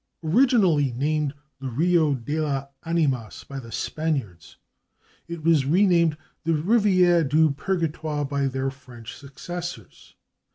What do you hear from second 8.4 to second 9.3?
their French